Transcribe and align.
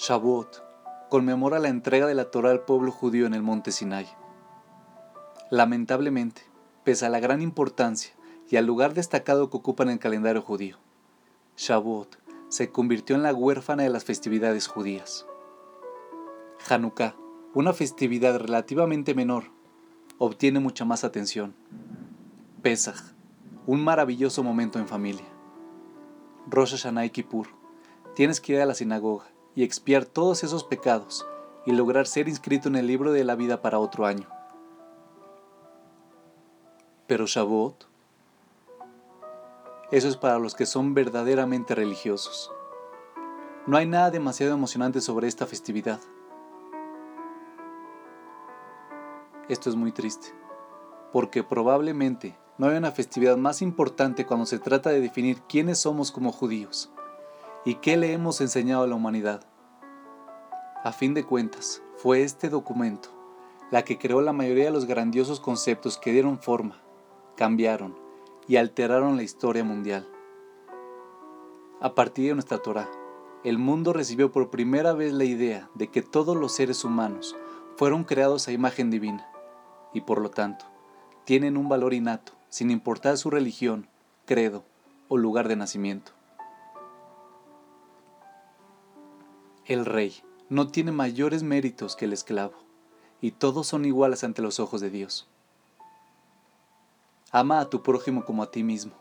Shavuot 0.00 0.62
conmemora 1.10 1.58
la 1.58 1.68
entrega 1.68 2.06
de 2.06 2.14
la 2.14 2.30
Torah 2.30 2.52
al 2.52 2.62
pueblo 2.62 2.90
judío 2.90 3.26
en 3.26 3.34
el 3.34 3.42
monte 3.42 3.70
Sinai. 3.70 4.08
Lamentablemente, 5.50 6.40
pese 6.84 7.04
a 7.04 7.10
la 7.10 7.20
gran 7.20 7.42
importancia 7.42 8.14
y 8.48 8.56
al 8.56 8.64
lugar 8.64 8.94
destacado 8.94 9.50
que 9.50 9.58
ocupa 9.58 9.82
en 9.82 9.90
el 9.90 9.98
calendario 9.98 10.40
judío, 10.40 10.78
Shavuot 11.58 12.16
se 12.48 12.70
convirtió 12.70 13.14
en 13.14 13.22
la 13.22 13.34
huérfana 13.34 13.82
de 13.82 13.90
las 13.90 14.04
festividades 14.04 14.68
judías. 14.68 15.26
Hanukkah, 16.66 17.14
una 17.52 17.74
festividad 17.74 18.38
relativamente 18.38 19.14
menor, 19.14 19.50
obtiene 20.16 20.60
mucha 20.60 20.86
más 20.86 21.04
atención. 21.04 21.54
Pesach, 22.62 23.02
un 23.66 23.84
maravilloso 23.84 24.42
momento 24.42 24.78
en 24.78 24.88
familia. 24.88 25.28
Rosh 26.48 26.70
Hashanah 26.70 27.04
y 27.04 27.10
Kippur, 27.10 27.48
tienes 28.14 28.40
que 28.40 28.54
ir 28.54 28.60
a 28.62 28.66
la 28.66 28.72
sinagoga 28.74 29.29
y 29.54 29.64
expiar 29.64 30.04
todos 30.04 30.44
esos 30.44 30.64
pecados 30.64 31.26
y 31.66 31.72
lograr 31.72 32.06
ser 32.06 32.28
inscrito 32.28 32.68
en 32.68 32.76
el 32.76 32.86
libro 32.86 33.12
de 33.12 33.24
la 33.24 33.34
vida 33.34 33.62
para 33.62 33.78
otro 33.78 34.06
año. 34.06 34.28
Pero 37.06 37.26
Shavuot, 37.26 37.86
eso 39.90 40.08
es 40.08 40.16
para 40.16 40.38
los 40.38 40.54
que 40.54 40.66
son 40.66 40.94
verdaderamente 40.94 41.74
religiosos. 41.74 42.52
No 43.66 43.76
hay 43.76 43.86
nada 43.86 44.10
demasiado 44.10 44.54
emocionante 44.54 45.00
sobre 45.00 45.26
esta 45.26 45.46
festividad. 45.46 46.00
Esto 49.48 49.68
es 49.68 49.74
muy 49.74 49.90
triste, 49.90 50.28
porque 51.12 51.42
probablemente 51.42 52.38
no 52.56 52.68
hay 52.68 52.76
una 52.76 52.92
festividad 52.92 53.36
más 53.36 53.62
importante 53.62 54.24
cuando 54.24 54.46
se 54.46 54.60
trata 54.60 54.90
de 54.90 55.00
definir 55.00 55.42
quiénes 55.42 55.78
somos 55.78 56.12
como 56.12 56.30
judíos 56.30 56.92
y 57.64 57.76
qué 57.76 57.96
le 57.96 58.12
hemos 58.12 58.40
enseñado 58.40 58.84
a 58.84 58.86
la 58.86 58.94
humanidad. 58.94 59.44
A 60.82 60.92
fin 60.92 61.12
de 61.12 61.24
cuentas, 61.24 61.82
fue 61.96 62.22
este 62.22 62.48
documento 62.48 63.10
la 63.70 63.84
que 63.84 63.98
creó 63.98 64.20
la 64.20 64.32
mayoría 64.32 64.64
de 64.64 64.70
los 64.70 64.86
grandiosos 64.86 65.38
conceptos 65.38 65.98
que 65.98 66.12
dieron 66.12 66.38
forma, 66.38 66.80
cambiaron 67.36 67.96
y 68.48 68.56
alteraron 68.56 69.16
la 69.16 69.22
historia 69.22 69.62
mundial. 69.62 70.08
A 71.80 71.94
partir 71.94 72.28
de 72.28 72.34
nuestra 72.34 72.58
Torah, 72.58 72.90
el 73.44 73.58
mundo 73.58 73.92
recibió 73.92 74.32
por 74.32 74.50
primera 74.50 74.92
vez 74.92 75.12
la 75.12 75.24
idea 75.24 75.70
de 75.74 75.88
que 75.88 76.02
todos 76.02 76.36
los 76.36 76.52
seres 76.52 76.84
humanos 76.84 77.36
fueron 77.76 78.04
creados 78.04 78.48
a 78.48 78.52
imagen 78.52 78.90
divina 78.90 79.26
y 79.94 80.00
por 80.02 80.20
lo 80.20 80.30
tanto 80.30 80.64
tienen 81.24 81.56
un 81.56 81.68
valor 81.68 81.94
innato, 81.94 82.32
sin 82.48 82.70
importar 82.70 83.16
su 83.16 83.30
religión, 83.30 83.86
credo 84.26 84.64
o 85.08 85.16
lugar 85.16 85.46
de 85.48 85.56
nacimiento. 85.56 86.12
El 89.70 89.86
rey 89.86 90.20
no 90.48 90.66
tiene 90.66 90.90
mayores 90.90 91.44
méritos 91.44 91.94
que 91.94 92.06
el 92.06 92.12
esclavo, 92.12 92.54
y 93.20 93.30
todos 93.30 93.68
son 93.68 93.84
iguales 93.84 94.24
ante 94.24 94.42
los 94.42 94.58
ojos 94.58 94.80
de 94.80 94.90
Dios. 94.90 95.28
Ama 97.30 97.60
a 97.60 97.70
tu 97.70 97.80
prójimo 97.80 98.24
como 98.24 98.42
a 98.42 98.50
ti 98.50 98.64
mismo. 98.64 98.94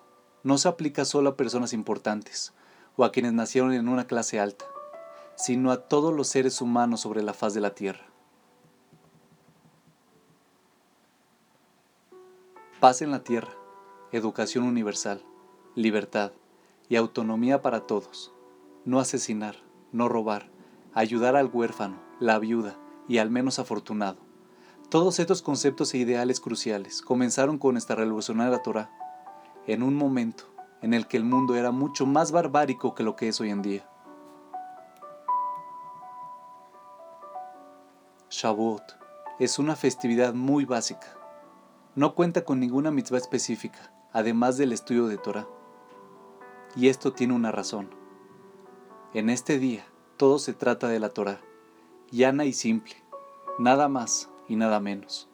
No 0.44 0.59
se 0.59 0.67
aplica 0.67 1.06
solo 1.06 1.31
a 1.31 1.36
personas 1.36 1.73
importantes 1.73 2.53
o 2.97 3.03
a 3.03 3.12
quienes 3.12 3.34
nacieron 3.34 3.73
en 3.73 3.90
una 3.90 4.06
clase 4.06 4.40
alta, 4.40 4.64
sino 5.36 5.72
a 5.72 5.88
todos 5.88 6.14
los 6.14 6.28
seres 6.28 6.62
humanos 6.62 7.02
sobre 7.02 7.23
la 7.23 7.34
faz 7.34 7.56
de 7.56 7.62
la 7.62 7.73
tierra. 7.73 8.06
Paz 12.80 13.02
en 13.02 13.09
la 13.09 13.23
tierra, 13.23 13.56
educación 14.12 14.66
universal, 14.66 15.25
libertad 15.73 16.31
y 16.90 16.95
autonomía 16.95 17.64
para 17.64 17.88
todos. 17.88 18.31
No 18.86 19.00
asesinar, 19.00 19.56
no 19.92 20.08
robar, 20.08 20.59
ayudar 20.94 21.36
al 21.36 21.50
huérfano, 21.52 21.98
la 22.20 22.40
viuda 22.40 22.78
y 23.08 23.18
al 23.18 23.30
menos 23.30 23.59
afortunado. 23.59 24.18
Todos 24.90 25.19
estos 25.19 25.41
conceptos 25.41 25.94
e 25.94 26.00
ideales 26.00 26.40
cruciales 26.40 27.02
comenzaron 27.02 27.58
con 27.58 27.78
esta 27.78 27.96
revolucionaria 27.96 28.62
Torah, 28.63 28.90
en 29.68 29.84
un 29.84 29.96
momento 29.96 30.46
en 30.81 30.94
el 30.94 31.08
que 31.08 31.18
el 31.18 31.24
mundo 31.24 31.56
era 31.56 31.72
mucho 31.72 32.06
más 32.06 32.31
barbárico 32.31 32.96
que 32.96 33.03
lo 33.03 33.16
que 33.16 33.28
es 33.28 33.40
hoy 33.40 33.50
en 33.50 33.62
día. 33.62 33.88
Shavuot 38.30 38.84
es 39.40 39.59
una 39.59 39.75
festividad 39.75 40.34
muy 40.34 40.66
básica. 40.66 41.16
No 41.96 42.16
cuenta 42.16 42.46
con 42.46 42.59
ninguna 42.59 42.92
mitzvah 42.92 43.18
específica, 43.18 43.92
además 44.13 44.58
del 44.58 44.72
estudio 44.72 45.08
de 45.08 45.18
Torah. 45.18 45.47
Y 46.75 46.88
esto 46.88 47.13
tiene 47.13 47.34
una 47.34 47.52
razón. 47.52 47.90
En 49.13 49.30
este 49.30 49.58
día, 49.59 49.86
todo 50.19 50.38
se 50.38 50.52
trata 50.52 50.90
de 50.90 51.00
la 51.00 51.12
Torah, 51.12 51.40
llana 52.12 52.44
y 52.44 52.52
simple, 52.52 52.94
nada 53.57 53.88
más 53.88 54.30
y 54.50 54.57
nada 54.57 54.81
menos. 54.81 55.30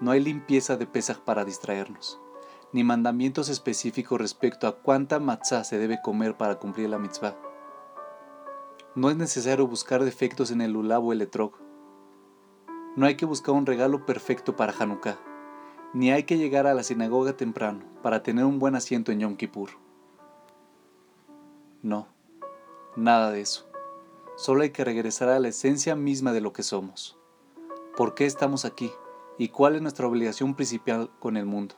No 0.00 0.10
hay 0.10 0.18
limpieza 0.18 0.76
de 0.76 0.84
Pesach 0.84 1.20
para 1.20 1.44
distraernos, 1.44 2.18
ni 2.72 2.82
mandamientos 2.82 3.48
específicos 3.48 4.20
respecto 4.20 4.66
a 4.66 4.80
cuánta 4.80 5.20
matzah 5.20 5.62
se 5.62 5.78
debe 5.78 6.02
comer 6.02 6.36
para 6.36 6.58
cumplir 6.58 6.90
la 6.90 6.98
mitzvah. 6.98 7.36
No 8.96 9.10
es 9.10 9.16
necesario 9.16 9.68
buscar 9.68 10.02
defectos 10.02 10.50
en 10.50 10.60
el 10.60 10.72
lulav 10.72 11.06
o 11.06 11.12
el 11.12 11.22
etrog. 11.22 11.52
No 12.96 13.06
hay 13.06 13.14
que 13.14 13.26
buscar 13.26 13.54
un 13.54 13.64
regalo 13.64 14.04
perfecto 14.06 14.56
para 14.56 14.74
Hanukkah, 14.76 15.20
ni 15.94 16.10
hay 16.10 16.24
que 16.24 16.36
llegar 16.36 16.66
a 16.66 16.74
la 16.74 16.82
sinagoga 16.82 17.36
temprano 17.36 17.84
para 18.02 18.24
tener 18.24 18.44
un 18.44 18.58
buen 18.58 18.74
asiento 18.74 19.12
en 19.12 19.20
Yom 19.20 19.36
Kippur. 19.36 19.70
No, 21.80 22.08
nada 22.96 23.30
de 23.30 23.42
eso. 23.42 23.67
Solo 24.38 24.62
hay 24.62 24.70
que 24.70 24.84
regresar 24.84 25.30
a 25.30 25.40
la 25.40 25.48
esencia 25.48 25.96
misma 25.96 26.32
de 26.32 26.40
lo 26.40 26.52
que 26.52 26.62
somos. 26.62 27.18
¿Por 27.96 28.14
qué 28.14 28.24
estamos 28.24 28.64
aquí? 28.64 28.92
¿Y 29.36 29.48
cuál 29.48 29.74
es 29.74 29.82
nuestra 29.82 30.06
obligación 30.06 30.54
principal 30.54 31.10
con 31.18 31.36
el 31.36 31.44
mundo? 31.44 31.74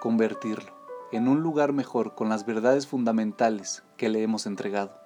Convertirlo 0.00 0.72
en 1.10 1.26
un 1.26 1.40
lugar 1.40 1.72
mejor 1.72 2.14
con 2.14 2.28
las 2.28 2.46
verdades 2.46 2.86
fundamentales 2.86 3.82
que 3.96 4.08
le 4.08 4.22
hemos 4.22 4.46
entregado. 4.46 4.96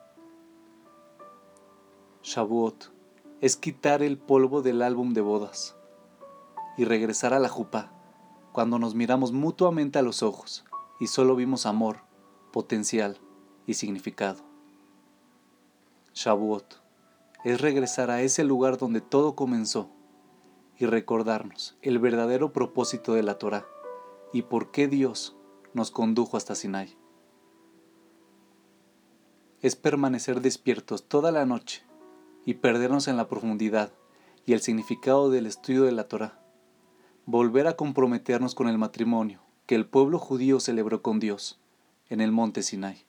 Shavuot 2.22 2.92
es 3.40 3.56
quitar 3.56 4.02
el 4.02 4.18
polvo 4.18 4.60
del 4.60 4.82
álbum 4.82 5.14
de 5.14 5.22
bodas 5.22 5.74
y 6.76 6.84
regresar 6.84 7.32
a 7.32 7.38
la 7.38 7.48
jupa 7.48 7.94
cuando 8.52 8.78
nos 8.78 8.94
miramos 8.94 9.32
mutuamente 9.32 9.98
a 9.98 10.02
los 10.02 10.22
ojos 10.22 10.66
y 11.00 11.06
solo 11.06 11.34
vimos 11.34 11.64
amor, 11.64 12.00
potencial 12.52 13.18
y 13.66 13.72
significado. 13.72 14.55
Shavuot 16.16 16.80
es 17.44 17.60
regresar 17.60 18.10
a 18.10 18.22
ese 18.22 18.42
lugar 18.42 18.78
donde 18.78 19.02
todo 19.02 19.36
comenzó 19.36 19.90
y 20.78 20.86
recordarnos 20.86 21.76
el 21.82 21.98
verdadero 21.98 22.54
propósito 22.54 23.12
de 23.12 23.22
la 23.22 23.38
Torah 23.38 23.66
y 24.32 24.40
por 24.40 24.70
qué 24.70 24.88
Dios 24.88 25.36
nos 25.74 25.90
condujo 25.90 26.38
hasta 26.38 26.54
Sinai. 26.54 26.96
Es 29.60 29.76
permanecer 29.76 30.40
despiertos 30.40 31.06
toda 31.06 31.32
la 31.32 31.44
noche 31.44 31.84
y 32.46 32.54
perdernos 32.54 33.08
en 33.08 33.18
la 33.18 33.28
profundidad 33.28 33.92
y 34.46 34.54
el 34.54 34.62
significado 34.62 35.28
del 35.28 35.44
estudio 35.44 35.82
de 35.82 35.92
la 35.92 36.08
Torah. 36.08 36.40
Volver 37.26 37.66
a 37.66 37.76
comprometernos 37.76 38.54
con 38.54 38.68
el 38.68 38.78
matrimonio 38.78 39.42
que 39.66 39.74
el 39.74 39.86
pueblo 39.86 40.18
judío 40.18 40.60
celebró 40.60 41.02
con 41.02 41.20
Dios 41.20 41.60
en 42.08 42.22
el 42.22 42.32
monte 42.32 42.62
Sinai. 42.62 43.05